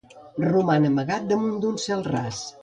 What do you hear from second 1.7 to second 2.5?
cel ras.